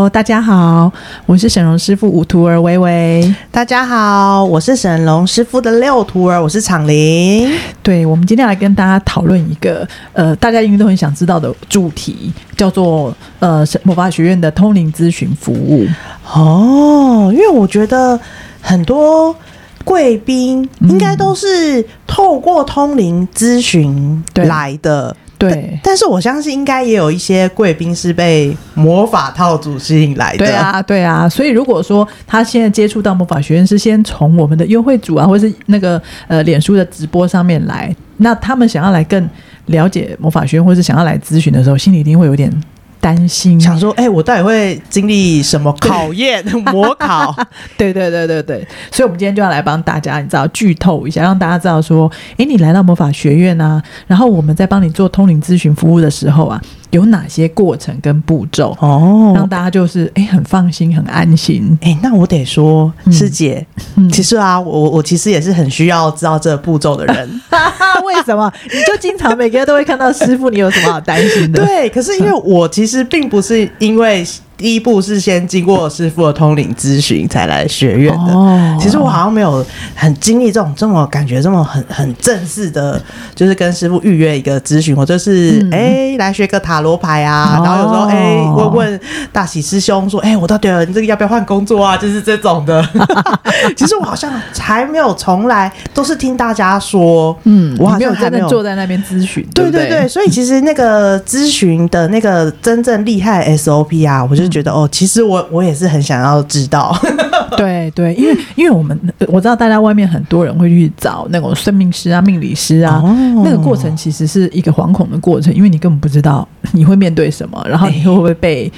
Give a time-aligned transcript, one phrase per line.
[0.00, 0.90] Hello，大家好，
[1.26, 3.34] 我是沈荣师傅五徒儿微微。
[3.50, 7.52] 大家好，我是沈龙师傅的六徒儿，我是厂林。
[7.82, 15.86] 对，我们今天来跟大家讨论一个呃，大家应该都很想知道的主题，叫做呃，魔法学院的通灵咨询服务。
[16.32, 18.18] 哦，因为我觉得
[18.62, 19.36] 很多
[19.84, 25.14] 贵宾应该都是透过通灵咨询来的。
[25.40, 30.38] 嗯对，但是我相信应该也有一些贵宾是被魔法套组吸引来的。
[30.38, 31.28] 对啊，对啊。
[31.28, 39.28] 所以如果说他现在接触到魔法学院是先从我们的优惠组啊，或是那个呃脸书的直播上面来，那他们想要来更
[39.66, 42.52] 了解魔法学院，或是想要来咨询的时候，心里一定会有点。
[43.00, 47.34] 担心，想说，哎、欸，我到底会经历什么考验、 模考？
[47.76, 56.60] 对对对对对，所以，我们今天就要来帮大家，你知道，剧透一下，让大家知道说，哎、欸，你来到魔法学院啊，然后我们在帮你做通灵咨询服务的时候啊。
[56.90, 63.64] 有哪些过程跟步骤哦，让大家就是哎、欸、很放心很安心哎、欸，那我得说师姐、
[63.96, 67.40] 嗯，其实啊，我我其实也是很需要知道这个步骤的人。
[68.04, 68.52] 为什么？
[68.64, 71.64] 你就经常每个月都会看到师傅，你有什么好担心的？
[71.64, 74.26] 对，可是因为我其实并不是因为。
[74.60, 78.32] 第一步是先经过师傅的通灵咨询才来学院的。
[78.34, 83.00] 哦，其实我好像没有很经历这种这么感觉这么很很正式的，
[83.34, 89.00] 就是跟师傅预约一个咨询，我就是哎、嗯欸、来学个塔罗牌啊，哦、然后有时候哎、欸、问问
[89.32, 91.96] 大喜师兄说，哎、欸、我到底你这个要不要换工作啊？
[91.96, 92.86] 就是这种的。
[93.74, 99.42] 其实我好像还没有从来都是听大家说，嗯，我好像还没有坐在那边咨询。
[99.54, 104.49] 对对对，所以其实那个咨询的那个真正厉害 SOP 啊，我就。
[104.50, 106.94] 觉得哦，其实我我也是很想要知道，
[107.56, 118.70] 对对，因为因为我们我知道大家外面很多人会去找那种算命师啊、命理师啊、哦，那个过程其实是一个惶恐的过程，因为你根本不知道你会面对什么，然后你会不会被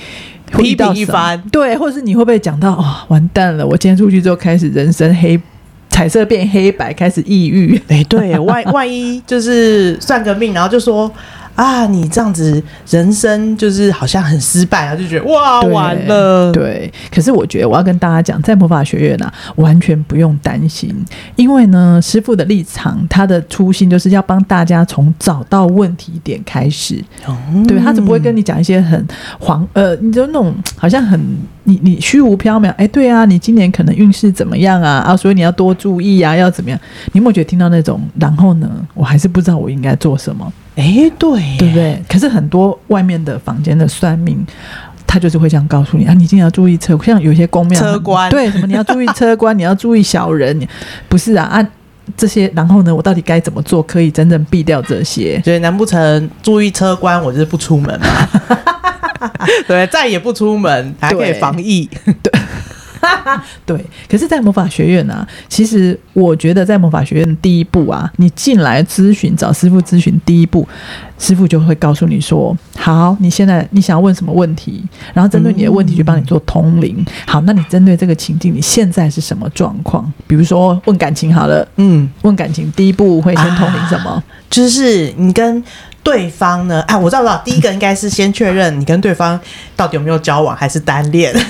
[0.57, 5.41] 批评一番，对，或者是你会不会讲到哦，完蛋了，我今天出去之后开始人生黑
[5.91, 11.11] 彩色变黑白，开始抑郁，哎，对，万万一就是算个命，然后就说。
[11.55, 16.51] 啊，你这样子人生就是好像很失败啊，就觉得哇完了。
[16.53, 20.95] 对，可是我觉得我要跟大家讲，在魔法学院呢、啊，完全不用担心，
[21.37, 27.03] 因为呢，师傅的立场，他的初心就是要帮大家从找到问题点开始。
[27.27, 27.37] 哦、
[27.69, 29.07] 对，他怎么会跟你讲一些很
[29.39, 31.21] 黄呃，你就那种好像很
[31.65, 32.71] 你你虚无缥缈？
[32.73, 35.05] 哎，对啊，你今年可能运势怎么样啊？
[35.07, 36.79] 啊，所以你要多注意啊，要怎么样？
[37.13, 38.01] 你有没有觉得听到那种？
[38.19, 40.51] 然后呢，我还是不知道我应该做什么。
[40.77, 42.03] 哎、欸，对，对不对？
[42.09, 44.45] 可是很多外面的房间的算命，
[45.07, 50.67] 他就是会这样告诉你啊，你今天要注意车，像有些公庙车关，对，什么你要注意车关， 你要注意小人，
[51.09, 51.45] 不是啊？
[51.45, 51.69] 啊，
[52.17, 55.41] 这些，然后呢，我到底该怎么做，可以真正避掉这些？
[55.45, 58.29] 所以难不成注意车关，我就是不出门吗？
[59.69, 61.89] 对，再也不出门，还可以防疫，
[62.23, 62.32] 对。
[63.67, 63.77] 对，
[64.09, 70.67] 可是，在魔法学院啊，其实我觉得，在魔法学院第一步啊，你进来咨询找师傅咨询，第一步，
[71.19, 74.83] 师傅就会告诉你说：“好，你现在你想要问什么问题？
[75.13, 76.97] 然后针对你的问题去帮你做通灵。
[76.99, 77.07] 嗯。
[77.27, 80.11] 好，那你针对这个情境，你现在是什么状况？
[80.27, 84.11] 比如说问感情好了，嗯，问感情，第一步会先通灵什么？
[84.11, 85.63] 啊，就是你跟
[86.03, 86.81] 对方呢？
[86.83, 89.39] 哎，我知道，我知道，第一个应该是先确认你跟对方
[89.77, 91.33] 到底有没有交往，还是单恋。”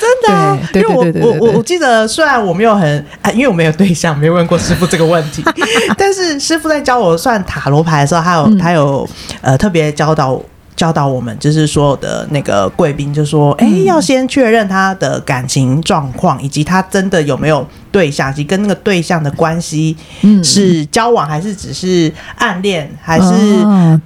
[0.00, 5.42] 真的、啊，因为我我我我记得，虽然我没有很啊，因为我没有对象，没有问过师傅这个问题，
[5.96, 9.08] 但是师傅在教我算塔罗牌的时候，他有、嗯、他有
[9.40, 10.40] 呃特别教导
[10.76, 19.96] 教导我们，就是所有的那个贵宾，就说，哎、欸，要先确认他的感情状况，以及他真的有没有对象，以及跟那个对象的关系
[20.44, 23.24] 是交往，还是只是暗恋，还是、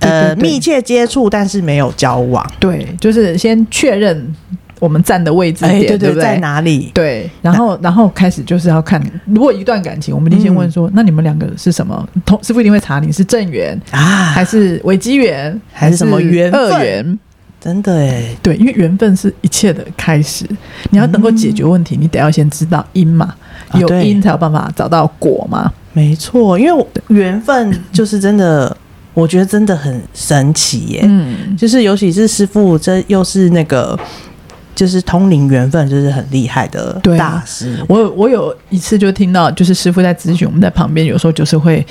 [0.00, 2.44] 呃密切接触，但是没有交往。
[2.58, 4.34] 对，就是先确认。
[4.82, 6.22] 我们站的位置点、欸、对，对，对，对不对？
[6.24, 6.90] 在哪里？
[6.92, 12.08] 对，然后然后开始就是要看，如果一段感情，我们一定先问说、嗯，那你们两个是什么？
[12.26, 14.00] 同师傅一定会查你是正缘啊，
[14.34, 17.16] 还是伪机缘，还是什么缘二缘？
[17.60, 20.44] 真的哎，对，因为缘分是一切的开始。
[20.90, 23.32] 你要能够解决问题，嗯、你得要先知道因嘛，
[23.74, 25.58] 有因才有办法找到果嘛。
[25.58, 28.76] 啊、没错，因为缘分就是真的，
[29.14, 31.02] 我觉得真的很神奇耶。
[31.04, 33.96] 嗯，就是尤其是师傅，这又是那个。
[34.74, 37.76] 就是通灵缘分，就是很厉害的大师。
[37.76, 41.86] 啊、我我有一次就听到，就是师傅在咨询，我们在旁边有时候就是会。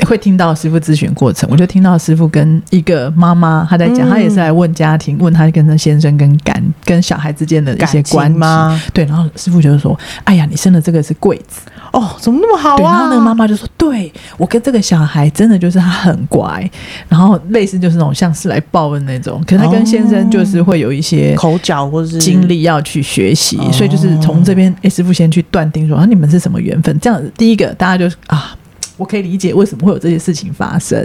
[0.00, 8.90] 会听到师傅咨询过程，我就听到师傅跟一个妈妈她在讲，她、嗯、也是来问家庭，问她跟她先生跟感跟小孩之间的一些关系？
[8.92, 11.60] 对，然后师傅就是说：“哎呀，你生的这个是贵子
[11.94, 16.70] 哦，怎么那么好啊？”然后那个妈妈就说：“对，我跟这个小孩真的就是他很乖，
[17.08, 26.98] 然后类似就是那种像是来报恩那种，可是他跟先生就是会有一些口角或者是经历要去学习，所以就是从这边，哎，师傅先去断定说啊，你们是什么缘分？
[27.00, 28.56] 这样子，第一个大家就是啊。”
[28.96, 30.96] 我可以理解为什么会有这些事情发生，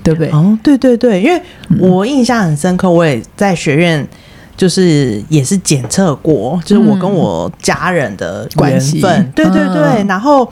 [0.00, 0.30] 对不对？
[0.30, 1.42] 哦，对对对，因为
[1.80, 4.06] 我印象很深刻，我也在学院，
[4.62, 10.04] 就是也是检测过，就是我跟我家人的缘分，对对对。
[10.06, 10.48] 然后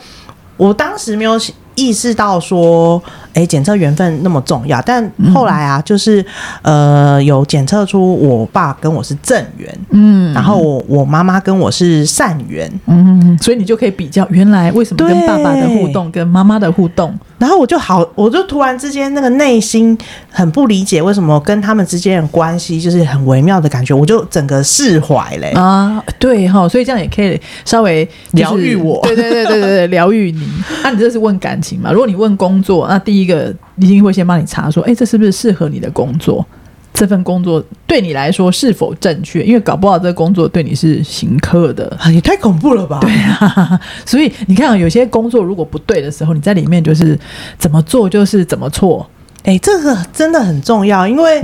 [0.56, 1.40] 我当时没有
[1.76, 3.00] 意识到说，
[3.34, 4.80] 哎，检测缘分那么重要。
[4.82, 6.24] 但后来啊，就是
[6.62, 17.16] 呃，有检测出我爸跟我是正缘，嗯，然后我我妈妈跟我是善缘，嗯，所以你就可以比较，原来为什么跟爸爸的互动跟妈妈的互动。
[17.38, 19.96] 然后我就好，我就突然之间那个内心
[20.30, 30.46] 很不理解，为什么跟他们之间的关系就是很微妙的感觉，我就整个释怀嘞啊，对哈，所以这样也可以稍微疗愈我，对对对对对对，疗愈你。
[30.82, 31.90] 那、啊、你这是问感情嘛？
[31.90, 36.44] 如果你问工作，那第一个一定会先帮你查说，哎，这是不是适合你的工作？
[36.92, 39.42] 这份工作对你来说是否正确？
[39.44, 42.98] 因为搞不好这个工作对你是刑克的，也太恐怖了吧？
[43.00, 47.18] 对啊，所以你看，有些工作如果不对的时候，你在里面就是
[47.56, 49.08] 怎么做就是怎么错。
[49.44, 51.40] 哎，这个真的很重要，因为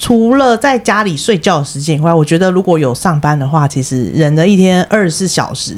[0.00, 5.76] 除了在家里睡觉的时间以外，我觉得如果有上班的话，其实人的一天二十四小时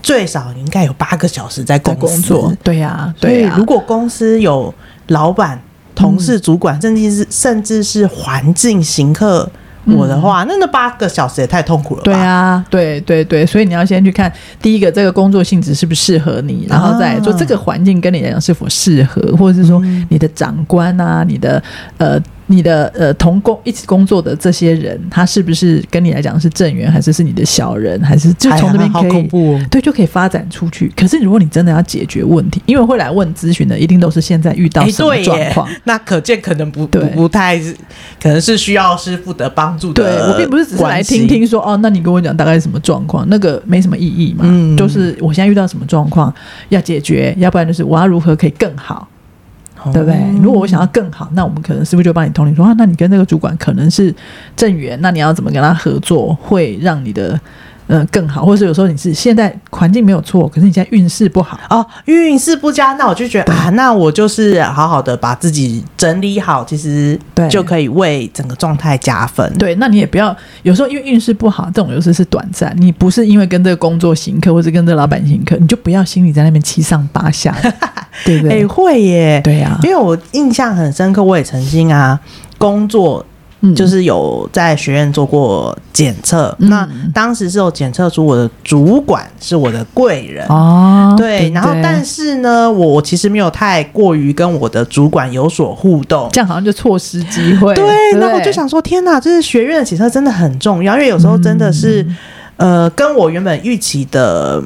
[0.00, 2.54] 最少应该有八个小时在工作。
[2.62, 3.54] 对呀，对呀。
[3.56, 4.72] 如果公司有
[5.08, 5.60] 老板。
[5.96, 9.48] 同事、主管，甚至是甚至是环境行客
[9.84, 12.04] 我的话，嗯、那那八个小时也太痛苦了吧？
[12.06, 14.30] 对啊，对对对，所以你要先去看
[14.60, 21.62] 第一个这个工作性质是不是适合你，然后再做这个环境跟你来讲是否适合，或者是说你的长官啊，你的
[21.98, 22.20] 呃。
[22.46, 30.92] 你的呃同工一起工作的这些人，他是不是跟你来讲是正缘，还是是你的小人，还是就从这边可以、哦、对就可以发展出去？
[30.94, 35.68] 可是如果你真的要解决问题，因为会来问咨询的，一定都是现在遇到什么状况？
[35.84, 37.58] 那可见可能不不不太，
[38.22, 40.02] 可能是需要师傅的帮助的。
[40.02, 43.26] 对，我并不是只是来听听说哦，那你跟我讲大概是什么状况？
[43.28, 44.44] 那个没什么意义嘛。
[44.46, 46.32] 嗯，就是我现在遇到什么状况
[46.68, 49.08] 要解决，要不然就是我要如何可以更好。
[49.92, 50.16] 对不对？
[50.42, 52.74] 如果我想要更好，那我们可能是不是就帮你通灵说啊？
[52.78, 54.14] 那你跟那个主管可能是
[54.56, 57.40] 正缘，那你要怎么跟他合作，会让你的。
[57.86, 69.52] 嗯，更好，或者是有时候你是现在环境没有错，可是你现在运势不好哦，运势不佳，那我就觉得啊，那我就是好好的把自己整理好，其实对就可以为整个状态加分。
[69.58, 77.54] 对，那你也不要有时候因为运势不好，这种有时是短暂，你不是因为跟这个工作行客，或是跟这个老板行客，你就不要心里在那边七上八下，
[78.24, 78.60] 对不对？
[78.60, 82.18] 欸，会耶，对呀，因为我印象很深刻，我也曾经啊
[82.56, 83.24] 工作。
[83.72, 90.44] 就是有在学院做过检测，嗯、那当时是有检测出我的主管是我的贵人。
[90.48, 97.72] 哦，对，然后但是呢，我其实没有太过于跟我的主管有所互动，这样好像就错失机会。
[97.74, 97.84] 对，
[98.18, 102.02] 那我就想说，天哪，就是学院的检测真的很重要，因为有时候真的是，
[102.56, 104.62] 嗯、呃，跟我原本预期的。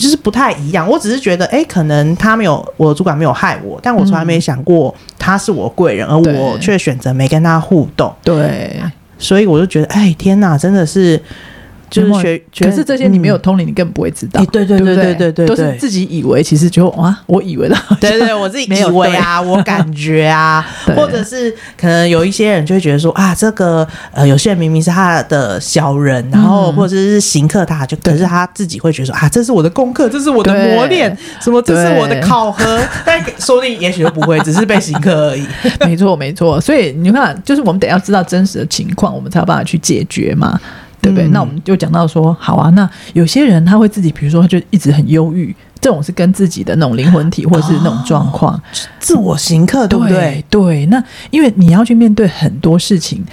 [0.00, 8.12] 就是不太一样，我只是觉得，哎、欸，可能他没有，我的主管没有害我，但我从来没想过他是我贵人，嗯、而我却选择没跟他互动。
[8.24, 8.80] 对，
[9.18, 11.20] 所以我就觉得，哎，天哪，真的是。
[11.90, 14.42] 就是学，可是这些你没有通灵，你根本不会知道。
[14.46, 15.32] 对对对对对？
[15.32, 17.76] 对，都是自己以为，其实就哇，我以为的。
[18.00, 20.64] 对对，我自己以为啊，我感觉啊，
[20.96, 35.44] 或者是可能有一些人就会觉得说啊，这个呃，有些人明明是他的小人，然后或者是行客他，就可是他自己会觉得说啊，这是我的功课，这是我的磨练，什么这是我的考核， 但说不定也许就不会，只是被行客而已。
[35.80, 40.60] 没错没错，所以你看，就是我们得要知道真实的情况，我们才有办法去解决嘛。
[41.00, 41.26] 对不对？
[41.26, 42.70] 嗯、那我们就讲到说，好啊。
[42.70, 48.62] 那有些人他会自己，比如说他就一直很忧郁，这种是跟自己的那种灵魂体或者是那种状况，哦、
[48.98, 50.44] 自我行客，对不对？
[50.48, 50.86] 对，对。
[50.86, 53.24] 那因为你要去面对很多事情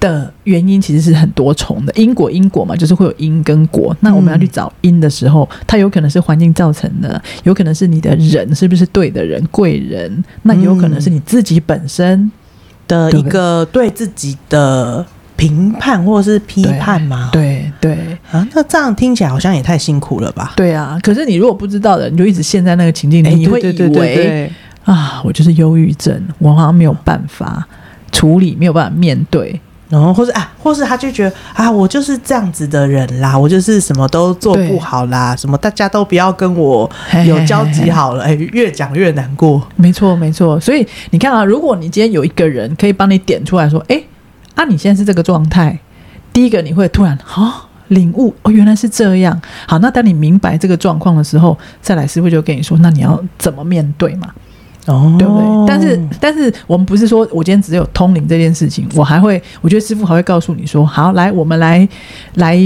[0.00, 3.94] 的原因，其实是很多重的因果，因果嘛，就是会有因跟果。
[4.00, 12.32] 那我们要去找因的时候，它有可能是环境造成的，有可能是你的人是不是对的人贵人，那有可能是你自己本身
[12.88, 15.04] 的一个对自己的。
[15.48, 17.28] 评判或是批判吗？
[17.32, 17.98] 对对，
[18.30, 20.52] 啊，那这样听起来好像也太辛苦了吧？
[20.54, 24.52] 对啊，可是你如果不知道的，你就一直陷在那个情境里，欸、你会以为
[24.84, 27.66] 啊，我就是忧郁症，我好像没有办法
[28.12, 36.88] 处理，没有办法面对，然后或是啊，或是他就觉得啊，我就是这样子的人啦，我就是什么都做不好啦，什么大家都不要跟我
[37.26, 39.60] 有交集好了， 哎，越讲越难过。
[39.74, 40.60] 没错，没错。
[40.60, 44.00] 所以你看啊，如果你今天有一个人可以帮你点出来说，哎，
[44.54, 45.78] 啊，你现在是这个状态，
[46.32, 49.40] 第一个你会突然啊领悟哦，原来是这样。
[49.66, 54.28] 好，那当你明白这个状况的时候，再来师傅就跟你说，那你要怎么面对嘛？
[54.86, 55.66] 哦，对不对？
[55.68, 61.88] 但是，但是我们不是说我今天只有通灵这件事情，我还会，我觉得师傅还会告诉你说，好，来，我们来
[62.34, 62.56] 来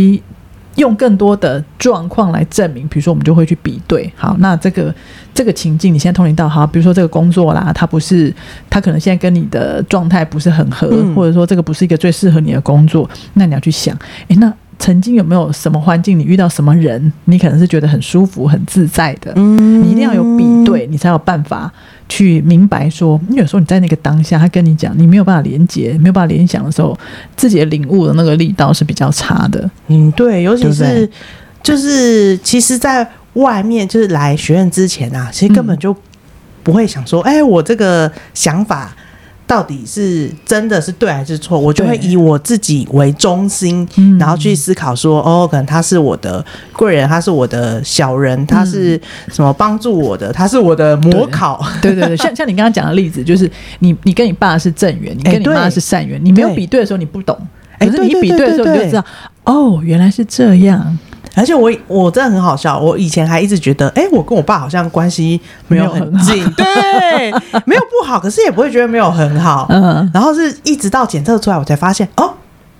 [0.77, 4.11] 用更多的状况来证明，比如说，我们就会去比对。
[4.17, 4.95] 好，那这个
[5.35, 8.33] 这个情境，你现在通灵到，好，比如说这个工作啦，它不是，
[8.71, 13.97] 它可能现在跟你的状态不是很合，嗯、或者说这个不是一个最适合你的工作，那你要去想，
[14.29, 14.53] 诶，那。
[14.79, 19.33] 曾经有没有什么环境，你遇到什么人，你可能是觉得很舒服、很自在的？
[19.37, 21.73] 嗯，你一定要有比对，你才有办法
[22.09, 26.97] 去明白说，你有时候你在那个当下，他跟你讲，你没有办法连接，没有办法联想的时候，
[27.37, 29.69] 自己的领悟的那个力道是比较差的。
[29.89, 31.09] 嗯，对，尤其是
[31.63, 35.97] 就是，其实，在外面就是来学院之前啊，其实根本就
[36.63, 38.95] 不会想说，哎、嗯欸，我这个想法。
[39.47, 41.59] 到底是真的是对还是错？
[41.59, 43.87] 我就会以我自己为中心，
[44.19, 49.01] 然后去思考说，哦，可能他是我的贵人，他是我的小人，他是
[49.33, 50.33] 什么帮助我的？
[50.33, 51.65] 他是我的模考。
[51.81, 53.49] 对对对，像像你刚刚讲的例子，就是
[53.79, 57.39] 你你跟你爸是正缘，你跟你妈是善缘，你没有比对的时候你不懂，
[57.79, 59.05] 可是你一比对的时候你就知道，
[59.45, 60.99] 哦，原来是这样。
[61.37, 67.31] 而且我我真的很好笑，我以前还一直觉得，哎、欸，我跟我爸好像关系没有很近，很对，
[67.67, 72.33] 没有不好，可是也不会觉得没有很好，嗯，然后是一直到检测出来，我才发现，哦。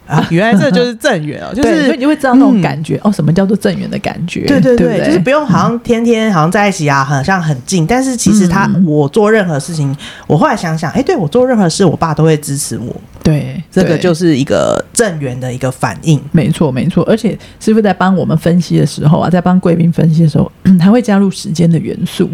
[0.07, 4.47] 啊，原来这就是正缘哦，就是所以你会知道那种感觉、嗯、哦，什么叫做正缘的感觉？
[4.47, 9.95] 对对对，对对就是不用好像天天好像在一起啊，好像很近，但是其实他、嗯、我做任何事情，
[10.27, 12.95] 我后来想想，哎，对我做任何事，我爸都会支持我。
[13.23, 16.21] 对，这个就是一个正缘的一个反应。
[16.31, 22.31] 没错没错，而且师傅在帮我们分析的时候啊，在帮贵宾分析的时候， 还会加入时间的元素。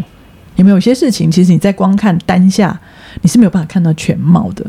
[0.57, 2.79] 有没有些事情，其实你在光看当下，
[3.23, 4.63] 你是没有办法看到全貌的。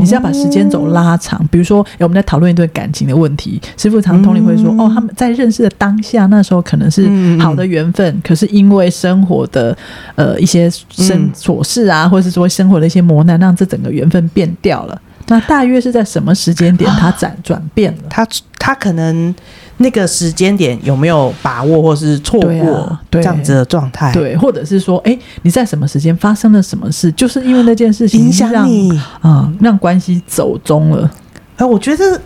[0.00, 7.08] 你是要把时间轴拉长，比如说，我们在讨论一段感情的问题，师傅常通灵会说，哦，他们在认识的当下，那时候可能是
[7.38, 9.76] 好的缘分，可是因为生活的
[10.14, 15.00] 呃一些生琐事啊，或者是说生活的一些磨难，让这整个缘分变掉了。
[15.28, 18.02] 那大约是在什么时间点，它转转变了？
[18.10, 18.26] 他
[18.58, 19.34] 他可能。
[19.78, 24.12] 那个时间点有没有把握，或是错过这样子的状态？
[24.12, 27.10] 对，或者是说，哎，你在什么时间发生了什么事？
[27.12, 28.90] 就是因为那件事情影响你
[29.20, 31.10] 啊，让关系走中了。
[31.56, 32.20] 哎，我觉得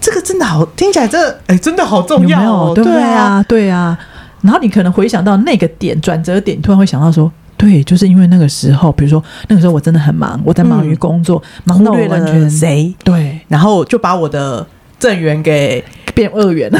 [0.00, 2.72] 这个真的好，听起来这哎，真的好重要哦。
[2.74, 3.98] 对啊，对啊。
[4.42, 12.94] 然后你可能回想到那个点转折点，突然会想到说，对，就是因为那个时候，比如说那个时候我真的很忙，我在忙于工作，忙到完全谁？
[13.02, 14.66] 对，然后就把我的
[15.04, 15.84] 正缘给。
[16.14, 16.78] 变恶缘了，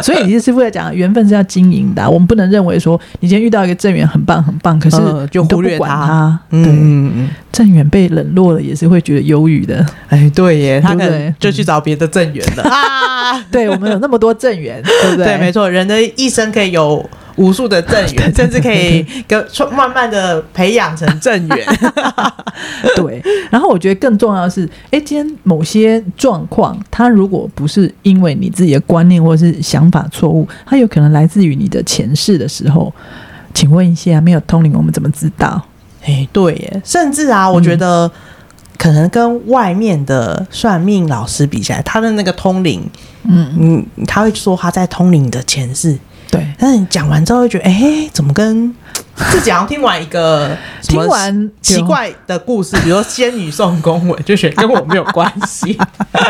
[0.00, 4.96] 所以你是师傅在讲，缘分是要经营的，我们不能认为说你今天遇到一个正缘很棒很棒，可是
[5.28, 6.38] 就忽略他。
[6.50, 6.62] 对，
[7.50, 9.84] 正缘被冷落了，也是会觉得忧郁的。
[10.08, 13.42] 哎，对耶，他可能就去找别的正缘了啊。
[13.50, 15.26] 对，我们有那么多正缘，对不对？
[15.34, 17.04] 对，没错，人的一生可以有。
[17.36, 21.66] 无数的正缘， 甚至可以跟慢慢的培养成正缘。
[22.96, 32.92] 对，然后我觉得更重要的是，哎，今天某些状况，它如果不是因为你自己的观念或是想法错误，它有可能来自于你的前世的时候。
[33.54, 35.62] 请问一下，没有通灵，我们怎么知道？
[36.04, 38.10] 哎，对耶，甚至啊，我觉得
[38.78, 42.82] 可能跟外面的算命老师比起来，他的那个通灵，
[43.24, 45.98] 嗯嗯，他会说他在通灵的前世。
[46.32, 48.74] 对，但是你讲完之后会觉得，哎、欸，怎么跟
[49.30, 55.78] 自己好像听完一个 听完奇怪的故事，比如说仙女送公文，就觉得跟我没有关系。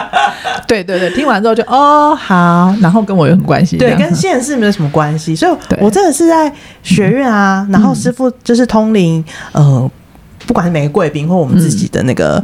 [0.67, 3.77] 对对对，听完之后就哦好，然后跟我有什么关系？
[3.79, 5.37] 对，跟现世没有什么关系。
[5.37, 9.89] 所以，我真的是在学院啊，然后师傅就是通灵，呃。
[10.47, 12.43] 不管是每个贵宾或我们自己的那个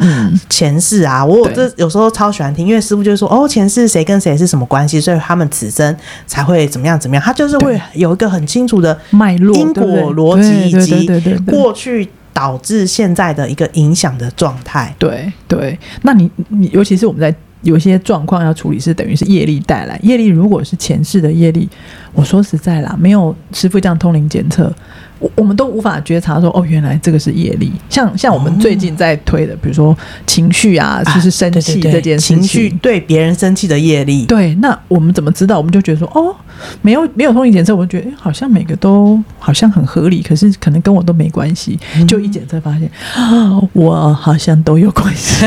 [0.49, 5.95] 前世啊，我这有时候超喜欢听，因为师傅就是说，哦，前世谁跟谁是什么关系，所以他们此生
[6.27, 11.09] 才会怎么样怎么样，他就是会有一个很清楚的脉络、因果逻辑以及
[11.47, 14.95] 过去导致现在的一个影响的状态。
[14.99, 21.69] 对对，那你你尤其是我们在有一些状况要处理，是等于是业力带来业力，如果是前世的业力，
[22.13, 24.73] 我说实在啦，没有师傅这样通灵检测。
[25.19, 27.73] 我我们都无法觉察说，哦，原来这个是业力。
[27.89, 29.97] 像像我们最近在推的，比如说
[30.27, 34.25] 情绪啊，就是生气这件事情，情绪对别人生气的业力。
[34.27, 35.59] 对，那我们怎么知道？
[35.59, 36.35] 我们就觉得说，哦，
[36.83, 41.79] 没有没有通灵检测，我们觉得好像每个都好像很合理，可是可能跟我都没关系。
[42.07, 45.45] 就一检测发现，啊，我好像都有关系。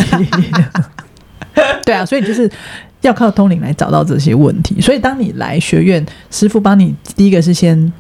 [1.86, 2.50] 对啊，所以就是
[3.01, 4.82] 要靠通灵来找到这些问题。
[4.82, 7.94] 所以当你来学院，师傅帮你第一个是先。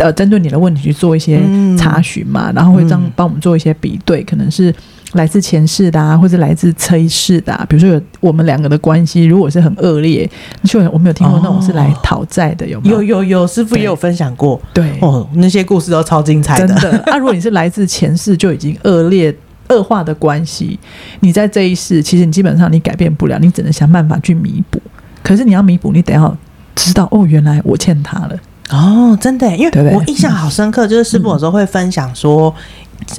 [0.00, 1.40] 呃，针对你的问题去做一些
[1.78, 4.74] 查询嘛，嗯、然后会这样帮我们做一些比对，嗯、可能是
[5.12, 7.66] 来自前世的啊，或者来自这一世的啊。
[7.68, 10.28] 比如说有我们两个的关系，如果是很恶劣，
[10.64, 13.02] 就我们有听过那种是来讨债的，有没有？
[13.02, 16.66] 有有有，师傅也有分享过，对哦，那些故事都超精彩的。
[16.66, 19.34] 真的，那、啊、如果你是来自前世就已经恶劣
[19.68, 20.78] 恶化的关系，
[21.20, 24.80] 你在这一世其实你基本上你改变不了，你只能想办法去弥补。
[25.22, 26.34] 可是你要弥补，你得要
[26.74, 28.36] 知道哦，原来我欠他了。
[28.70, 32.54] 哦，真的，因为我印象好深刻，就是师傅有时候会分享说，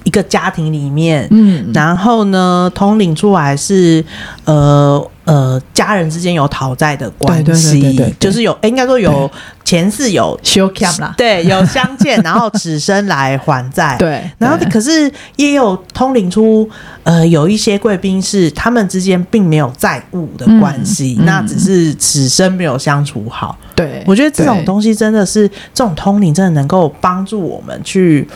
[0.03, 4.03] 一个家庭里面，嗯，然后呢，通灵出来是，
[4.45, 9.31] 呃呃，家人之间有讨债的关系，就是有，应该说有
[9.63, 16.69] 前世有修 cap 啦，对，有相见， 然后此生来还债，对，然后可是也有通灵出，
[17.03, 23.57] 呃，有一些贵宾是他们之间并没有债务的关系，那只是此生没有相处好。
[23.73, 28.27] 对，我觉得这种东西真的是这种通灵，真的能够帮助我们去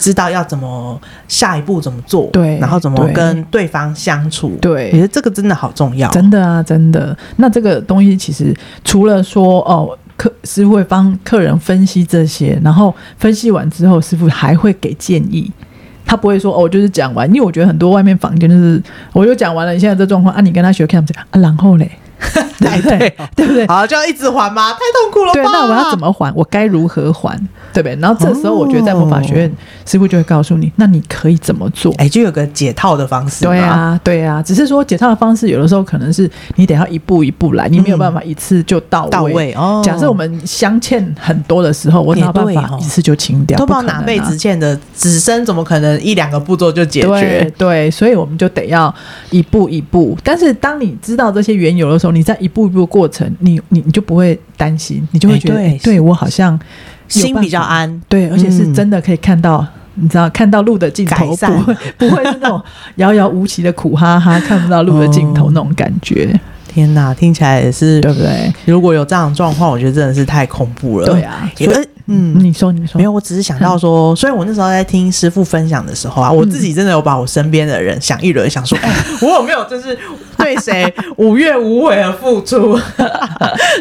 [0.00, 7.14] 知道要怎么下一步怎么做，对，然后怎么跟对方相处，对，我觉得这个真的好重要，真的啊，真的。
[7.36, 15.52] 那这个东西其实除了说哦，客师傅会帮客人分析这些，然后分析完之后，师傅还会给建议，
[16.06, 21.90] 他不会说哦，就是讲完，因为我觉得很多外面房间就是我就讲完了，你现在这状况啊，你跟他学看这样啊，然后嘞。
[22.58, 23.66] 对对对不对？
[23.66, 24.72] 好，就要一直还吗？
[24.72, 25.32] 太痛苦了吧。
[25.34, 26.32] 对，那我要怎么还？
[26.34, 27.38] 我该如何还？
[27.72, 27.96] 对不对？
[28.00, 29.52] 然后这时候，我觉得在魔法学院，
[29.86, 31.94] 师傅就会告诉你，那你可以怎么做？
[31.98, 33.44] 哎，就有个解套的方式。
[33.44, 34.42] 对啊，对啊。
[34.42, 39.10] 只是说解套的方式，有的时候可能是你得要一步一步来，你没有办法一次就到位。
[39.10, 39.80] 到位哦。
[39.84, 43.56] 假设我们镶嵌很多的时候，我哪有办法一次就清掉？
[43.56, 47.52] 都不知道哪辈子欠的，纸身怎么可能一两个步骤就解决？
[47.56, 48.92] 对，所以我们就得要
[49.30, 50.18] 一步一步。
[50.24, 52.80] 但是当你知道这些缘由的时候，你在一步一步。
[52.90, 56.58] 过程，你你你就不会担心，你就会觉得，欸、对，对我好像
[57.06, 59.58] 心比较安，对，而且是真的可以看到，
[59.94, 62.60] 嗯、你知道，看到路的尽头，不会不会是那种
[62.96, 66.30] 遥遥无期的苦哈哈，看不到路的尽头 那种感觉。
[66.32, 68.52] 哦、天哪，听起来也是，对不对？
[68.64, 71.06] 如果有这样的状况，我觉得真的是太恐怖了。
[71.06, 71.88] 对啊，因为。
[72.12, 78.92] 嗯，你说你说没有，我只是想到说，所以我那时候在听师傅分享的时候啊，我自己真的有把我身边的人想一轮，想说， 哎，
[79.22, 79.96] 我有没有就是
[80.36, 82.76] 对谁无怨无悔的付出？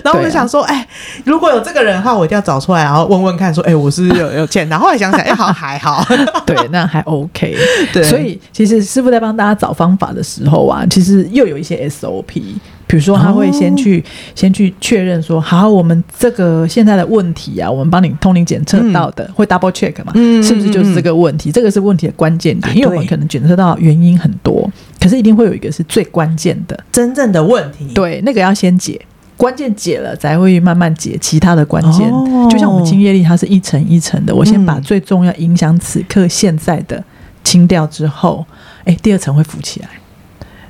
[0.03, 0.87] 然后我就想说，哎，
[1.25, 4.69] 如果有这个人的话，我一定要找出来，然后问问看，说，哎，我是有 有欠。
[4.69, 6.05] 然后后来想想，哎，好还好，
[6.45, 7.57] 对，那还 OK。
[7.91, 12.41] 对，所以其实师傅在帮大家找方法的时候啊，其实又有一些 SOP。
[12.89, 21.51] 比如说，他会先去、哦、先去确认说，好，我们这个现在的问题啊，我们帮你通灵检测到的，嗯、会 double check 嘛，嗯、是不是就是这个问题？
[21.51, 24.67] 嗯、这个是问题的关键点，因为我们可能检测到原因很多，
[24.99, 27.85] 可是一定会有一个是最关键的、真正的问题。
[27.93, 28.99] 对，那个要先解，
[29.37, 32.09] 关键解了，才会慢慢解其他的关键。
[32.09, 37.03] 哦、就像我们清业力，它是一层一层的，我先把最重要影响此刻现在的
[37.43, 38.43] 清掉之后，
[38.85, 39.89] 哎，第二层会浮起来。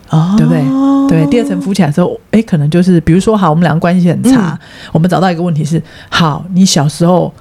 [0.10, 0.64] 哦，对不对？
[1.08, 4.60] 对，第二层浮起来的时候，哎，可能就是，比如说，好，我们两个关系很差，嗯、
[4.94, 7.34] 我们找到一个问题是，好，你小时候。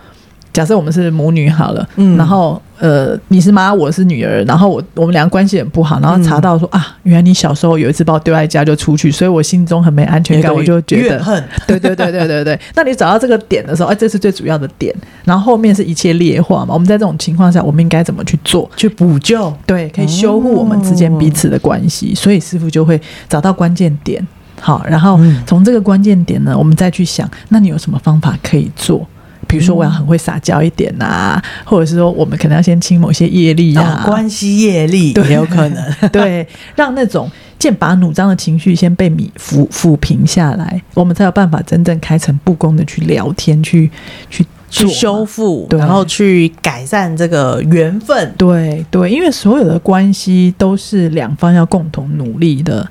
[0.59, 12.59] 假设我们是母女好了，嗯，然后呃，你是妈，我是女儿，然后我我们两个关系很不好，然后查到说、嗯、啊，原来你小时候有一次把我丢在家就出去，所以我心中很没安全感，我就觉得恨， 对对对对对对。
[12.75, 14.92] 那你找到这个点的时候，哎，这是最主要的点，
[15.25, 16.75] 然后后面是一切劣化嘛。
[16.75, 18.68] 我们在这种情况下，我们应该怎么去做？
[18.77, 22.11] 去补救，对，可以修护我们之间彼此的关系。
[22.12, 24.21] 哦、所以师傅就会找到关键点，
[24.61, 29.07] 好，然后从这个关键点呢，我们再去想，那你有什么方法可以做？
[29.48, 43.90] 比如说，我要很会撒娇一点呐、啊，嗯、或者是说，我们可能要先清某些业力啊，哦、关系业力也有可能， 对，让那种剑拔弩张的情绪先被你抚抚平下来，我们才有办法真正开诚布公的去聊天，去
[44.28, 52.87] 去去修复，然后去改善这个缘分，对对，因为所有的关系都是两方要共同努力的。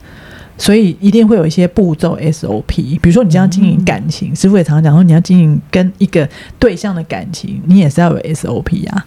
[0.57, 2.63] 所以一定会有一些步骤 SOP，
[2.99, 9.05] 比如说你这样经营感情，嗯、师傅也常常讲说，你要经营跟一个对象的感情，你也是要有 SOP 啊。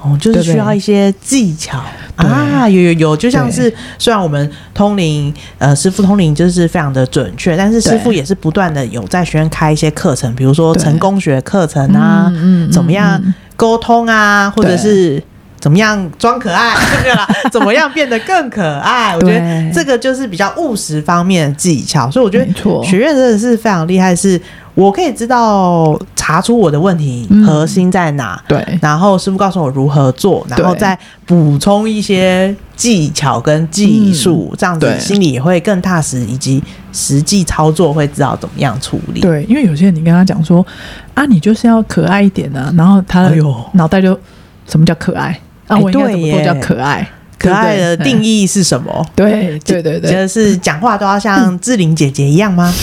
[0.00, 1.82] 哦，就是需要一些技巧。
[2.14, 3.76] 啊，有有有，就像是对。
[3.98, 13.20] 虽然我们通灵，呃，师傅通灵就是非常的准确，但是师傅也是不断的有在学院开一些课程，比如说成功学课程啊，嗯，怎么样
[13.56, 15.20] 沟通啊，或者是
[15.68, 19.14] 怎么样装可爱，对啦，怎么样变得更可爱？
[19.14, 22.10] 我觉得这个就是比较务实方面的技巧。
[22.10, 24.40] 所以我觉得学院真的是非常厉害，是
[24.74, 39.20] 我可以知道查出我的问题核心在哪，嗯、对，然后师傅告诉我如何做，然后再补充一些技巧跟技术，这样子心里也会更踏实，以及实际操作会知道怎么样处理。
[39.20, 40.66] 对，因为有些人你跟他讲说
[41.12, 43.30] 啊，你就是要可爱一点啊，然后他
[43.72, 44.18] 脑袋就
[44.66, 45.38] 什么叫可爱？
[45.68, 47.08] 啊，我应该怎么做叫可爱？
[47.38, 49.06] 可爱的定义是什么？
[49.14, 52.74] 对对对对，就是讲话都要像志玲姐姐一样吗？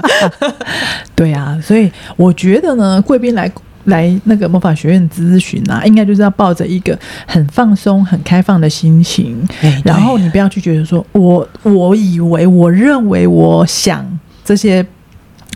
[1.16, 3.50] 对啊，所以我觉得呢，贵宾来
[3.84, 9.42] 来那个魔法学院咨询啊，应该就是要抱着一个很放松、很开放的心情，
[9.82, 14.06] 然后你不要去觉得说，我我以为、我认为、我想
[14.44, 14.84] 这些，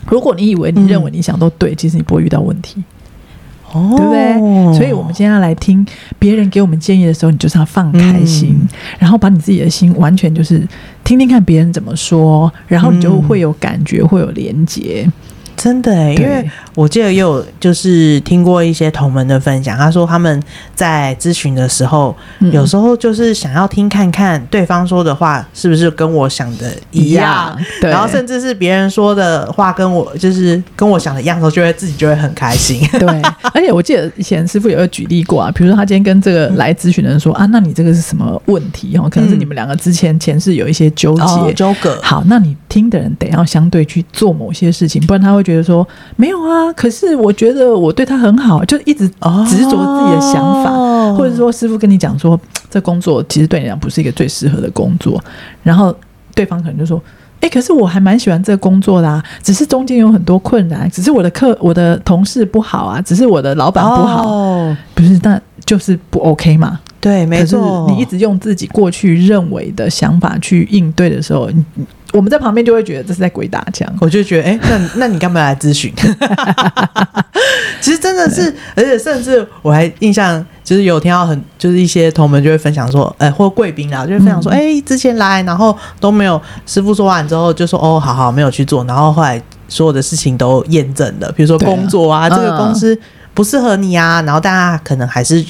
[0.07, 2.83] 如果你以为、你认为、你想都对，其实你不会遇到问题。
[3.73, 4.77] 哦，对不对？
[4.77, 5.85] 所以，我们今天要来听
[6.19, 8.67] 别人给我们建议的时候，你就是要放开心，嗯、
[8.99, 10.67] 然后把你自己的心完全就是
[11.03, 15.09] 听听看别人怎么说，然后你就会有感觉，嗯、会有连结。
[15.61, 20.41] 真的哎，因为我记得也有就是听过一些同门的分享，他说他们
[20.73, 32.81] 在咨询的时候，嗯、有时候就是想要听看看对方说的话是不是跟我想的一样，然后甚至是别人说的话跟我就是跟我想的一样的时候，就会自己就会很开心。
[32.93, 33.07] 对，
[33.53, 38.97] 而且我记得以前师傅有个举例过啊，比如说他今天跟这个来咨询的人说、嗯、啊，那你这个是什么问题？
[38.97, 41.99] 哦，可能是你们两个之前前世有一些纠结纠葛。
[42.01, 55.21] 好，那你听的人得要相对去做某些事情，不然他会觉得说没有啊，可是我觉得我对他很好，就一直执着自己的想法，哦、或者说师傅跟你讲说，这工作其实对你来讲不是一个最适合的工作，
[55.63, 55.93] 然后
[56.33, 57.01] 对方可能就说，
[57.41, 66.79] 哎，可是我还蛮喜欢这个工作的啊，只是中间有很多困难，只是我的客我的同事不好啊，只是我的老板不好，哦、不是，那就是不 OK 嘛？
[67.01, 71.65] 对，没错，你一直用自己过去认为的想法去应对的时候，你。
[72.13, 75.89] 我们在旁边就会觉得这是在鬼打墙，我就觉得，哎、欸，那那你干嘛来咨询？
[77.79, 92.99] 其实真的是，而且甚至我还印象，就是有听到很，就是一些同门就会分享说，哎、欸，或贵宾啊，就会分享说，哎、嗯欸，之前来，然后都没有师傅说完之后，就说，哦，好好，没有去做，然后后来所有的事情都验证了，比如说工作啊，啊这个公司
[93.33, 95.41] 不适合你啊，然后大家可能还是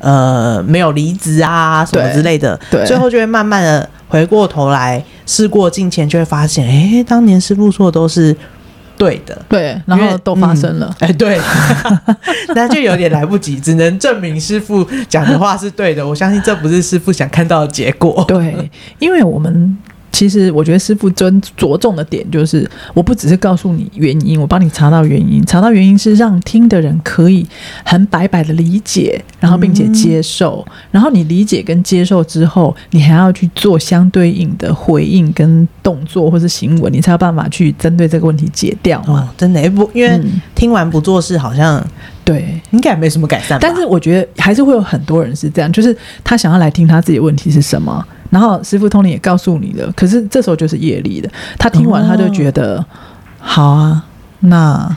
[0.00, 3.88] 呃没有离职啊什么之类的，对，最后就会慢慢的。
[4.10, 8.36] 回过头来，事过境迁，就会发现，哎、欸，当年师傅说的都是
[8.98, 11.40] 对的，对，然后都发生了，哎、嗯欸，对，
[12.56, 16.04] 那就有点来不及，只能证明师傅讲的话是对的。
[16.04, 19.78] 我相信这不是师傅想看到的结果，对，因为我们。
[20.12, 27.46] 其实我觉得师傅尊着重的点就是，我不只是告诉你原因，我帮你查到原因，查到原因是让听的人可以
[27.84, 39.20] 很白白的理解，然后并且接受，嗯、然后你理解跟接受之后，你还要去做相对应的回应跟动作或是行为，你才有办法去针对这个问题解掉嘛。
[39.20, 40.20] 哦、真的，不，因为
[40.54, 41.82] 听完不做事，好像
[42.24, 43.58] 对应该没什么改善。
[43.60, 48.04] 但是我觉得还是会有很多人是这样，就是他想要来听他自己的问题是什么。
[48.30, 51.30] 然后师傅通灵也告诉你了，可是这时候就是业力的。
[51.58, 52.86] 他听完他就觉得，哦、
[53.38, 54.04] 好啊，
[54.40, 54.96] 那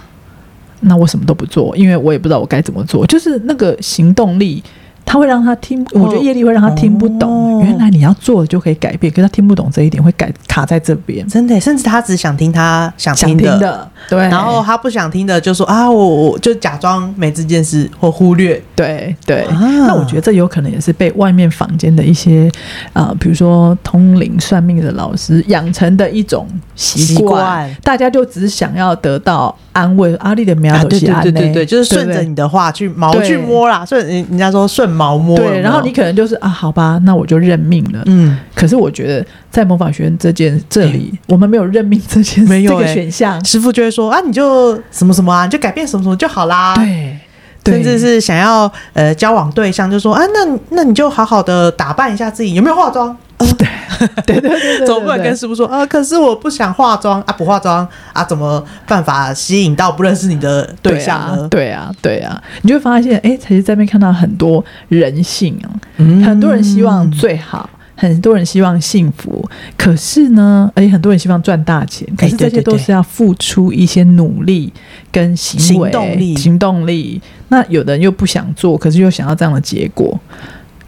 [0.81, 4.63] 那我什么都不做，因为我也不知道我该怎么做，就是那个行动力。
[5.05, 7.61] 他会让他听，我觉得业力会让他听不懂。
[7.63, 11.27] 原来你要做的就可以改变，可是他听不懂这一点，会改卡在这边。
[11.27, 14.19] 真的，甚至他只想听他想听的，对。
[14.19, 18.61] 然后他不想听的，就说啊，我我就假装没这件事或忽略。
[18.75, 19.41] 对对。
[19.43, 22.49] 啊、那我觉得这有可能也是被外面坊间的一些
[22.93, 27.73] 啊、呃，比如说通灵算命的老师养成的一种习惯。
[27.83, 30.15] 大家就只想要得到安慰。
[30.15, 33.85] 阿力的苗头是安慰，对对对对，就是顺着你的话去毛去摸啦。
[33.85, 34.93] 顺人人家说顺。
[34.93, 38.03] 毛摸对，然后你可能就是啊，好吧，那我就认命了。
[38.05, 43.43] 嗯，可是我觉得在魔法学院这件这里，欸、我们没有认命这件 没有、欸、这个选项。
[43.43, 46.75] 师傅就会说啊，你就什么什么啊，你就改变什么什么就好啦。
[46.75, 47.17] 对，
[47.63, 53.17] 对甚至是想要呃交往对象，就说啊，那那你就好好的打扮一下自己，有没有化妆？
[53.57, 53.67] 对
[54.25, 61.47] 对对对，总不能跟师傅说啊，可是我不想化妆啊，不化妆啊，怎么办法吸引到不认识你的对象呢？
[61.49, 74.73] 对啊，对啊，你就会发现，哎，其实在那边看到很多人性啊，嗯、很多人希望最好，很多人希望幸福，可是呢，而且，很多人希望赚大钱，可是这些都是要付出一些努力
[75.11, 77.21] 跟行为、行动力、行动力。
[77.49, 80.19] 那有的人又不想做，可是又想要这样的结果，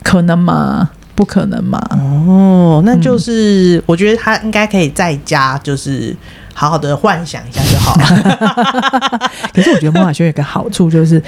[0.04, 0.90] 可能吗？
[1.16, 1.80] 不可能嘛？
[1.92, 6.16] 哦，那就是我觉得他应该可以在家，就是
[6.54, 9.32] 好好的幻想一下就好了。
[9.54, 11.22] 可是我觉得魔法学院有个好处就是。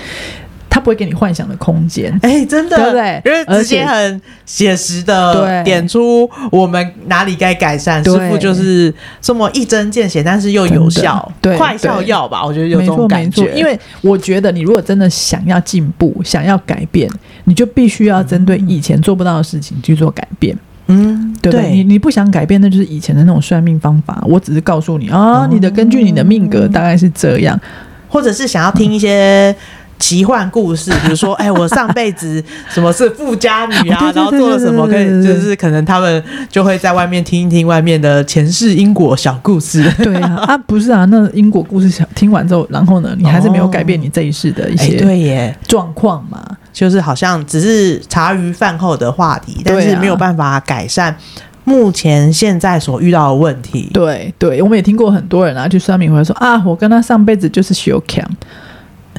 [0.78, 2.14] 他不会给你幻想的空间。
[2.22, 3.22] 哎、欸，真的，对不对？
[3.26, 8.04] 因为直接很写实的点出我们哪里该改善。
[8.04, 12.46] 师傅就是这么一针见血，但是又有效，对，快效药吧？
[12.46, 13.52] 我觉得有这种感觉。
[13.56, 17.10] 因为我觉得你如果真的想要进步，想要改变，
[17.46, 20.56] 你就必须要针对以前做不到的事情去做改变。
[20.86, 21.72] 嗯，对不对？
[21.72, 24.24] 你你不想改变，那就是以前的那种算命方法。
[24.28, 27.60] 我只是告诉你啊，你的根据你的命格大概是这样，
[28.08, 29.56] 或者是想要听一些。
[30.00, 39.84] 奇幻故事， 比如说，哎，我上辈子什么是富家女啊，然后做了什么，可以就是可能他们就会在外面听一听外面的前世因果小故事。
[40.04, 51.16] 对啊，啊不是啊，那因果故事听完之后，然后呢，你还是没有改变你这一世的一些对耶状况嘛，就是好像只是茶余饭后的话题，但是没有办法改善
[51.64, 53.90] 目前现在所遇到的问题。
[53.94, 58.24] 对对，我们也听过很多人啊，去算命会说啊，我跟他上辈子就是修 cam。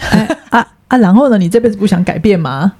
[0.10, 0.96] 哎啊啊！
[0.98, 1.36] 然后呢？
[1.36, 2.72] 你这辈子不想改变吗？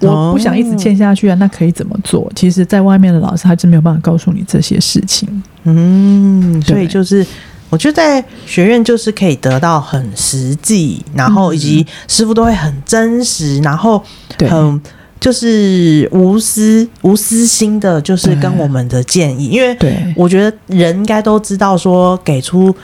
[0.00, 1.36] 我不想一直欠下去啊。
[1.36, 2.30] 那可以怎么做？
[2.34, 5.42] 其实，在外面的老师还是没有办法告诉你这些事情。
[5.62, 7.24] 嗯，所以就是，
[7.70, 14.02] 我觉得在学院就是可以得到很实际，然后以及师傅都会很真实，然后
[14.48, 14.82] 很
[15.20, 19.46] 就是无私无私心的，就是跟我们的建议。
[19.46, 19.76] 因为
[20.16, 22.74] 我觉得人应该都知道说给出。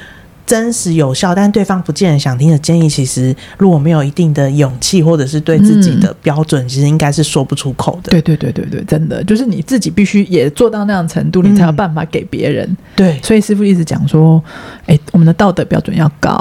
[0.51, 8.11] 真实有效，但对方不见得想听的建议，其实如果没有一定的勇气，或者是对自己的标准，嗯、其实应该是说不出口的。
[8.11, 12.67] 对对对对对，真的就是你自己必须也做到那样程度，你才有办法给别人。
[12.67, 14.43] 嗯、对，所以师傅一直讲说，
[14.87, 16.35] 哎，我们的道德标准要高，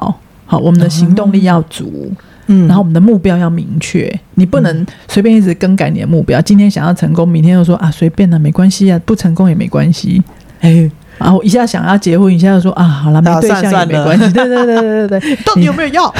[0.47, 2.11] 好，我们的行动力要足，
[2.47, 6.41] 嗯，然后我们的目标要明确，你不能随便一直更改你的目标。
[6.41, 10.19] 今天想要成功，明天又说啊，随便啊，没关系啊，不成功也没关系，
[10.61, 10.89] 哎。
[11.19, 14.31] 然后一下想要结婚，一下就说啊，好了，没对象也没关系。
[14.33, 16.11] 对对对对对对， 到底有没有要？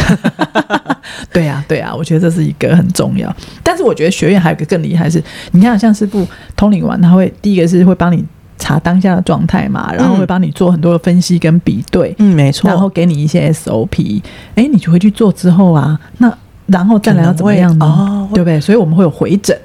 [1.34, 3.34] 对啊对啊，我觉得这是一个很重要。
[3.64, 8.24] 但是我觉得学院还有一个更厉害是，你看像师傅通灵完，他会第一个是会帮你
[8.58, 12.14] 查当下的状态嘛，然后会帮你做很多的分析跟比对。
[12.20, 12.70] 嗯，没错。
[12.70, 14.22] 然后给你一些 SOP，
[14.56, 16.32] 哎，你就回去做之后啊，那
[16.68, 17.86] 然后再来要怎么样呢？
[17.86, 18.60] 哦，对不对？
[18.60, 19.58] 所以我们会有回诊。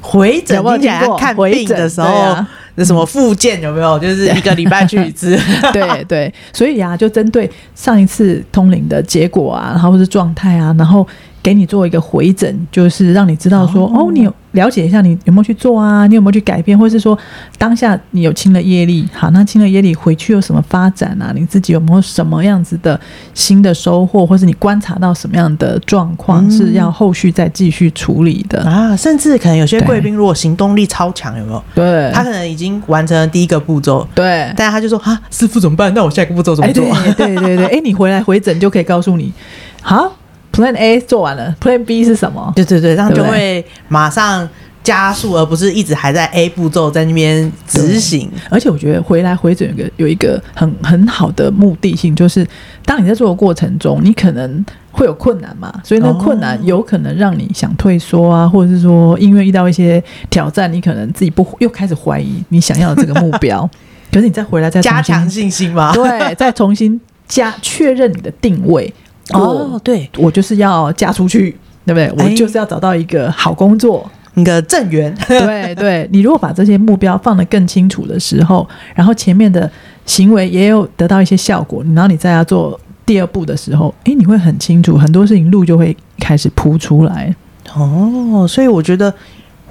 [0.00, 2.36] 哎，回诊，你讲看病的时候。
[2.80, 3.98] 那什么复健有没有？
[3.98, 5.36] 就是一个礼拜去一次。
[5.74, 11.04] 对对，所以啊，就针对上一次通灵的结果啊，然后或是状态啊，然后
[11.42, 14.32] 给你做一个回诊，就是让你知道说，哦，哦，你有。
[14.58, 16.06] 了解一下你有没有去做啊？
[16.08, 17.16] 你有没有去改变，或是说
[17.56, 19.08] 当下你有清了业力？
[19.12, 21.32] 好，那清了业力回去有什么发展啊？
[21.34, 23.00] 你自己有没有什么样子的
[23.34, 28.96] 新的收获，或是你观察到什么样的状况是要后续再继续处理的、嗯、啊？
[28.96, 31.64] 甚至可能有些贵宾如果行动力超强，有没有？
[31.74, 35.92] 对，他可能已经完成了第一个步骤，对，但他就说啊，师傅怎么办？
[35.94, 36.84] 那我下一个步骤怎么做？
[36.84, 39.32] 欸、对，对对对，哎、欸，你回来回诊就可以告诉你，
[39.80, 40.12] 好
[40.58, 42.52] ，Plan A 做完了，Plan B 是什么？
[42.56, 44.48] 对对对，这样就会马上。
[44.84, 48.30] 加速，而不是一直还在 A 步骤在那边执行。
[48.48, 52.46] 而且我觉得回来回诊有个有一个很很好的目的性，就是
[52.86, 63.68] 当你在做的过程中，你可能会有困难嘛，所以那困难有可能让你想退缩啊，或者是说因为遇到一些挑战，你可能自己不又开始怀疑你想要的这个目标。
[64.10, 65.92] 可是你再回来再加强信心嘛？
[65.92, 68.90] 对，再重新加确认你的定位。
[69.32, 72.24] 哦，对，我就是要嫁出去，对不对？
[72.24, 74.10] 我就是要找到一个好工作。
[74.34, 78.64] 一个正缘，对对，你如果把这些目标放得更清楚的时候，
[78.94, 79.68] 然后前面的
[80.06, 87.34] 行为也有得到一些效果，然后你再要做第二步的时候，诶，你会很清楚，很多事情路就会开始铺出来。
[87.74, 89.12] 哦，所以我觉得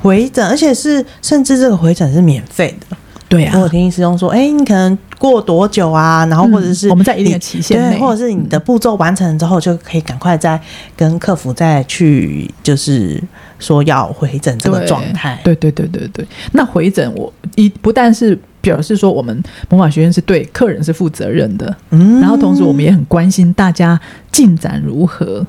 [0.01, 2.97] 回诊，而且是甚至这个回诊是免费的。
[3.29, 6.25] 对啊，我听师兄说，哎，你可能过多久啊？
[6.27, 10.57] 然后或者是、嗯、我们在一定的期限内，或者是你的步骤完成之后，就可以赶快再
[10.95, 13.21] 跟客服再去，就是
[13.59, 15.37] 说要回诊这个状态。
[15.43, 16.25] 对对对对对。
[16.53, 23.99] 那回诊我一不但是表示说我们魔法学院是对客人是负责任的，嗯，然后同时我们也很关心大家
[24.31, 25.45] 进展如何。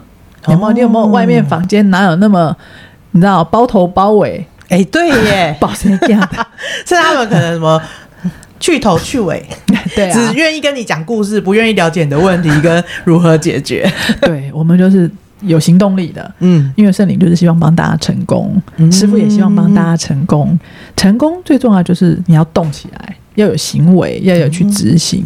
[0.48, 0.72] 有没有？
[0.72, 2.56] 你有没有外面房间哪有那么
[3.12, 4.44] 你知道包头包尾？
[4.68, 6.46] 哎、欸，对耶， 保持这样的，
[6.86, 7.80] 是他们可能什么
[8.60, 9.44] 去头去尾，
[9.96, 13.90] 对、啊，只愿意跟你讲故事，不愿意了解你的问题跟如何解决。
[14.20, 20.58] 对，我们就是有行动力的，嗯，因为圣灵就是希望帮大家成功，嗯、师傅也希望帮大家成功。
[20.96, 25.24] 成功最重要就是你要动起来，要有行为，要有去执行。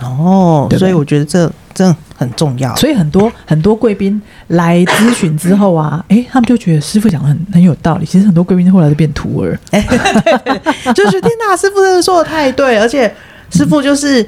[0.00, 2.74] 哦，对对，所以我觉得这这很重要。
[2.76, 8.04] 所以很多很多贵宾来咨询之后啊， 哎，他们就觉得师傅讲的很很有道理。
[8.04, 9.80] 其实很多贵宾后来就变徒儿，哎，
[10.94, 13.12] 就是天哪，师傅真的说的太对，而且
[13.50, 14.26] 师傅就是，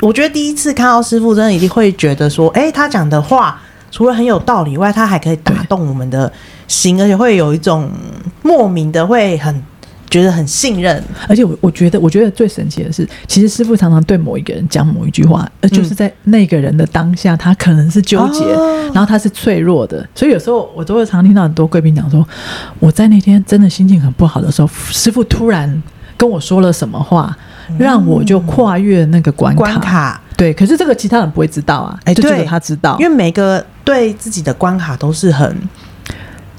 [0.00, 6.32] 我觉得第一次看到师傅，真的一定会觉得说，哎，他讲的话除了很有道理外，他还可以打动我们的
[6.66, 7.90] 心，而且会有一种
[8.42, 9.62] 莫名的会很。
[10.10, 18.44] 觉得很信任，而且我我觉得，我觉得最神奇的是，其实师傅常常对某一个人讲某一句话，呃就是在那个人的当下，他可能是纠结，
[18.92, 22.26] 然后他是脆弱的，所以有时候我都会常听到很多贵宾讲说，
[22.78, 25.82] 我在那天真的心情很不好的时候，师傅突然
[26.16, 27.36] 跟我说了什么话，
[27.78, 29.58] 让我就跨越那个关卡。
[29.58, 35.54] 关卡对，可是这个其他人不会知道啊，哎，就只有他知道，因为每个对自己的关卡都是很。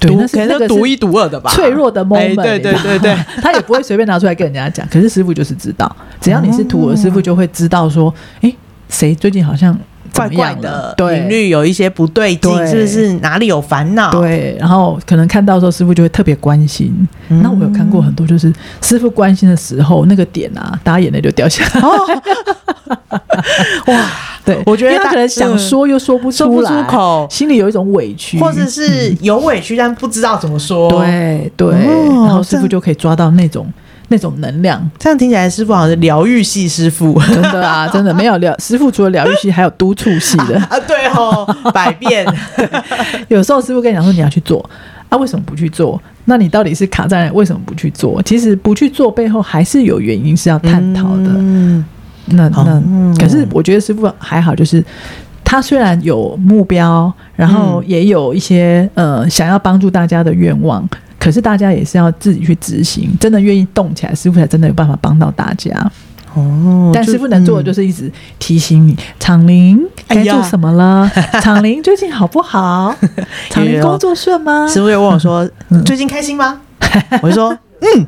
[0.00, 4.86] 对，那是那个独一独二的吧，脆弱的 moment，对对对对， 他也不会随便拿出来跟人家讲。
[4.88, 8.52] 可是师傅就是知道，只要你是徒儿，师傅就会知道说，哎，
[8.88, 9.78] 谁最近好像
[10.14, 14.10] 怪怪的，频率有一些不对劲，是不是哪里有烦恼？
[14.12, 16.92] 对，然后可能看到的时候，师傅就会特别关心。
[17.28, 21.80] 那我有看过很多，就是师傅关心的时候，那个点啊，大家眼泪就掉下来。
[23.86, 24.10] 哇！
[24.42, 30.90] 对，我觉得他可能想说又说不出来，说不出口，心里有一种委屈，或者是有委屈但不知道怎么说。
[30.90, 33.70] 对对，然后师傅就可以抓到那种
[34.10, 34.90] 那种能量。
[34.98, 40.78] 这样听起来，师傅好像是疗愈系师傅，真的啊， 真的没有疗师傅除了疗愈系，还有督促系的 啊。
[40.86, 42.26] 对哦，百变。
[43.28, 44.68] 有时候师傅跟你讲说你要去做
[45.08, 46.00] 啊，为什么不去做？
[46.26, 48.22] 那你到底是卡在为什么不去做？
[48.22, 51.24] 其实不去做背后还是有原因是要探讨的。
[51.26, 51.84] 嗯。
[52.32, 52.82] 那那，
[53.18, 54.84] 可是我觉得师傅还好，就是
[55.42, 60.88] 他虽然有目标，然后也有一些呃想要帮助大家的愿望，
[61.20, 65.70] 可是大家也是要自己去执行，真的愿意动起来，师傅才真的有办法帮到大家。
[66.34, 69.78] 哦，但师傅能做的就是一直提醒你，厂林
[70.08, 71.10] 该做什么了？
[71.42, 72.94] 厂林最近好不好？
[73.50, 74.66] 厂林工作顺吗？
[74.66, 75.48] 师傅又问我说
[75.84, 76.60] ：“最近开心吗？”
[77.20, 77.50] 我就说
[77.82, 78.06] ：“嗯。”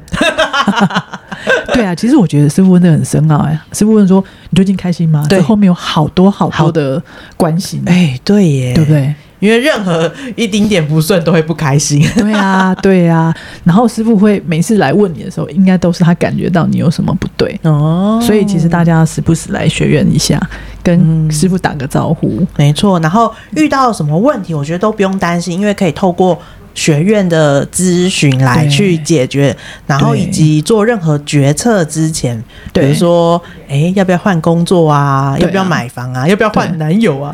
[1.75, 3.61] 对啊，其实我觉得师傅问的很深奥呀。
[3.73, 7.03] 师傅问说：“你最近开心吗？”对，后面有好多好多的
[7.37, 7.83] 关心。
[7.87, 9.13] 哎，对耶，对不对？
[9.43, 12.01] 因为任何一丁点不顺都会不开心。
[12.15, 13.35] 对啊，对啊。
[13.65, 18.23] 然后师傅会每次来问你的时候，应该都是他感觉到你有什么不对哦。
[18.23, 20.41] 所以其实大家时不时来学院一下，
[20.81, 23.01] 跟师傅打个招呼，嗯，没错。
[23.01, 26.41] 然后遇到什么问题，我觉得都不用担心，因为可以透过。
[26.75, 29.55] 学院的咨询来去解决，
[29.87, 35.37] 然后以及做任何决策之前，比如说，哎，要不要换工作啊？
[35.39, 36.27] 要不要买房啊？
[36.27, 37.33] 要不要换男友啊？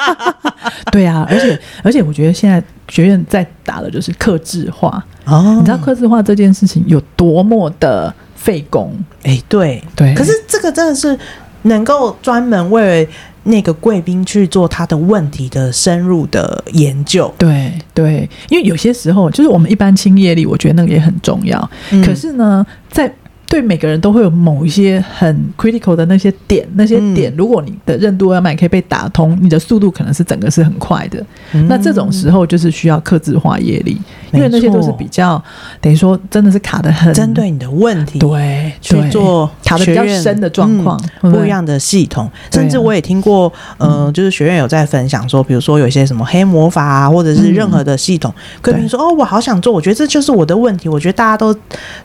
[0.92, 5.56] 对啊，而且而且，我觉得现在学院在打的就是克制化哦。
[5.58, 8.92] 你知道克制化这件事情有多么的费工？
[9.22, 10.14] 哎，对对。
[10.14, 11.18] 可是这个真的是
[11.62, 13.08] 能够专门为。
[13.44, 21.70] 那个贵宾去做他的问题的深入的研究，对对，因为有些时候就是我们一般清业力，我觉得那个也很重要。
[21.90, 23.12] 嗯、可是呢，在
[23.50, 31.20] 对每个人都会有某一些很 critical 的那些点，那些点，如果你的任督二脉可以被打通，你的速度可能是整个是很快的。
[31.50, 35.42] 嗯、那这种时候就是需要克制化业力，因为那些都是比较
[35.80, 42.30] 等于说真的是卡的很针对你的问题，对，去做卡的比较深的状况，不一样的系统。
[42.52, 48.32] 甚至我也听过，呃，就是学院有在分享说，比如说有一些什么黑魔法啊，或者是任何的系统，
[48.62, 51.52] 贵宾说哦，我好想做，我觉得这就是我的问题，我觉得大家都，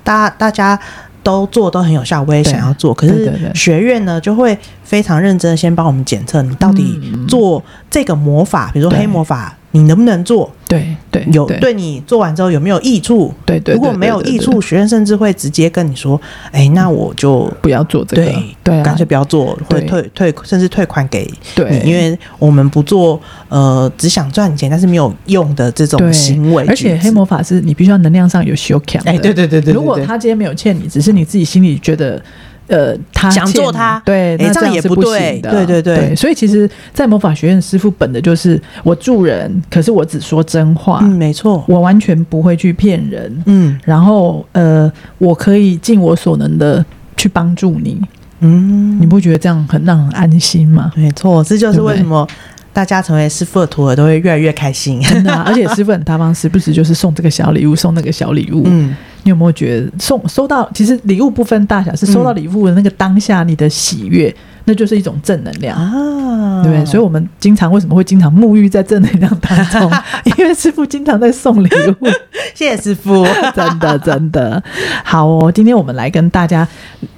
[0.03, 0.79] 大家大家。
[1.25, 2.93] 都做都很有效，我也想要做。
[2.93, 4.55] 可是学院呢，就会
[4.86, 9.58] 非常认真的先帮我们检测，你到底做这个魔法，比如说黑魔法。
[9.71, 10.50] 你能不能做？
[10.69, 13.34] 对对，有对你做完之后有没有益处？
[13.45, 16.19] 对对，如果没有益处，学院甚至会直接跟你说
[16.54, 23.19] ：“哎，那我就不要做这个，对对，干脆不要做，会退退，甚至退款给你，因为我们不做
[23.50, 26.63] 呃只想赚钱但是没有用的这种行为。
[26.67, 29.04] 而且黑魔法是你必须要能量上有修强。
[29.06, 32.24] 哎，对对对对，如果他今天没有欠你，只是你自己心里觉得。
[32.67, 36.15] 呃，他想做他，对，那这样也不对，对对对。
[36.15, 46.84] 所以其实，在魔法学院，师傅本的就是我助人，可是我只说真话，嗯，没错，我完全不会去骗人，嗯，然后呃，我可以尽我所能的
[47.15, 48.01] 去帮助你，
[48.39, 50.91] 嗯，你不觉得这样很让人安心吗？
[50.95, 52.28] 没错，这就是为什么
[52.75, 58.93] 大家成为师傅的徒儿都会越来越开心，真的， 而且师傅很大方，时不时就是送这个小礼物，送那个小礼物，嗯。
[59.23, 60.69] 你有没有觉得送收到？
[60.71, 64.35] 其实礼物不分大小，是收到礼物的那个当下，你的喜悦，嗯、
[64.65, 66.85] 那就是一种正能量啊，对不对？
[66.85, 69.91] 所以，我们经常为什么会经常沐浴在正能量当中？
[70.38, 71.67] 因为师傅经常在送礼
[71.99, 72.07] 物。
[72.53, 74.61] 谢谢师傅，真的真的
[75.03, 75.51] 好哦。
[75.51, 76.67] 今天我们来跟大家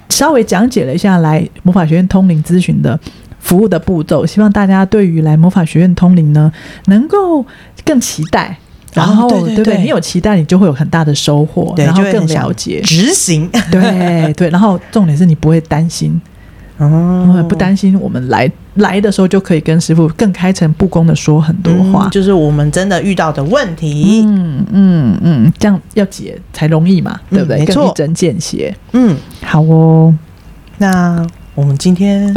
[0.08, 2.98] 稍微讲解了一下来魔法学院通灵咨询的
[3.40, 6.52] 服务的步骤，希望大家对于来魔法学院通灵呢，
[6.86, 7.44] 能够
[7.84, 8.58] 更期待。
[8.94, 9.78] 然后，对不对？
[9.78, 13.48] 你有期待，你就会有很大的收获，然后更了解执行。
[13.70, 16.18] 对对，然后重点是你不会担心，
[16.78, 27.64] 哦，不担心我们来来的时候就可以跟师傅更开诚布公的说很多话，嗯，就是我们真的遇到的问题，嗯嗯嗯，这样要解才容易嘛，对不对？
[27.66, 28.74] 更一针见血。
[28.92, 30.12] 嗯，好哦，
[30.78, 31.24] 那。
[31.58, 32.32] 我们今天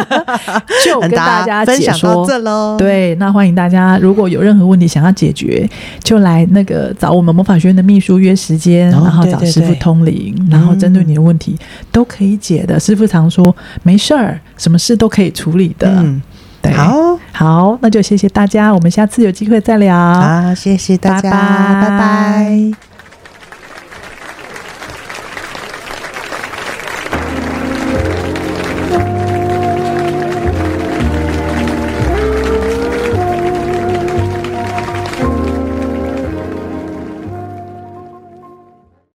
[0.82, 2.74] 就跟大家分享到这喽。
[2.78, 5.68] 对，那欢迎大家，如果有任何问题想要解决，
[6.02, 11.54] 就来那个找我们魔法学院的秘书约时间，然后找师傅通灵，然后针对你的问题
[11.92, 12.80] 都可以解的。
[12.80, 15.90] 师傅常说没事儿，什么事都可以处理的。
[15.98, 16.22] 嗯，
[16.62, 19.94] 对，好，好，那就谢谢大家，我们下次有机会再聊。
[19.94, 21.90] 好，谢谢大家，拜拜。
[21.90, 22.85] 拜拜。